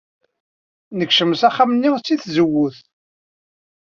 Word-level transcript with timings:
Nekcem 0.97 1.31
s 1.39 1.41
axxam-nni 1.47 1.89
seg 2.03 2.19
tzewwut. 2.21 2.77